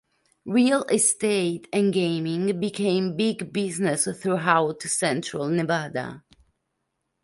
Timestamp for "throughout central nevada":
4.17-6.23